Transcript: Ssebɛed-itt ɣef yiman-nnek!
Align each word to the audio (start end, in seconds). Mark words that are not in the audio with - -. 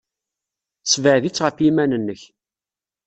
Ssebɛed-itt 0.83 1.43
ɣef 1.43 1.57
yiman-nnek! 1.63 2.21